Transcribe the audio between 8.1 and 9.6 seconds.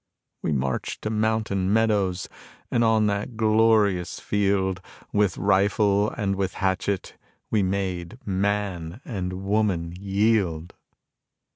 man and